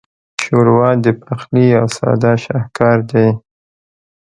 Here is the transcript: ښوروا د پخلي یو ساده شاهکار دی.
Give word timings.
ښوروا 0.43 0.89
د 1.05 1.07
پخلي 1.23 1.65
یو 1.75 1.85
ساده 1.97 2.33
شاهکار 2.43 2.97
دی. 3.11 3.27